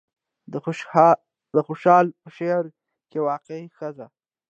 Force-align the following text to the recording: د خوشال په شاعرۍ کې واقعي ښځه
د 1.53 1.59
خوشال 1.67 2.05
په 2.21 2.29
شاعرۍ 2.37 2.71
کې 3.09 3.19
واقعي 3.29 3.65
ښځه 3.77 4.07